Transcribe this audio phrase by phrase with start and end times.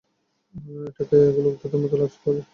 [0.79, 2.37] এটা দেখে গোলকধাঁধাঁর মতো লাগছে, বাল!